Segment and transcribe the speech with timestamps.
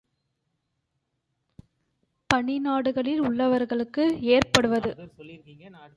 [2.31, 4.03] பனிநாடுகளில் உள்ளவர்களுக்கு
[4.29, 4.91] ஏற்படுவது.